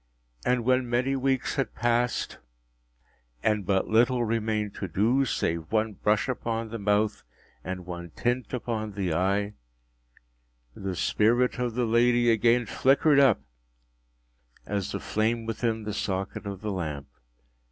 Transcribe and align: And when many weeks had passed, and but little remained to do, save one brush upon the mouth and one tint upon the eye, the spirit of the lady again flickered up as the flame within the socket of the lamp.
And 0.43 0.65
when 0.65 0.89
many 0.89 1.15
weeks 1.15 1.57
had 1.57 1.75
passed, 1.75 2.39
and 3.43 3.67
but 3.67 3.87
little 3.87 4.23
remained 4.25 4.73
to 4.77 4.87
do, 4.87 5.25
save 5.25 5.71
one 5.71 5.93
brush 5.93 6.27
upon 6.27 6.69
the 6.69 6.79
mouth 6.79 7.21
and 7.63 7.85
one 7.85 8.09
tint 8.09 8.51
upon 8.51 8.93
the 8.93 9.13
eye, 9.13 9.53
the 10.75 10.95
spirit 10.95 11.59
of 11.59 11.75
the 11.75 11.85
lady 11.85 12.31
again 12.31 12.65
flickered 12.65 13.19
up 13.19 13.41
as 14.65 14.91
the 14.91 14.99
flame 14.99 15.45
within 15.45 15.83
the 15.83 15.93
socket 15.93 16.47
of 16.47 16.61
the 16.61 16.71
lamp. 16.71 17.07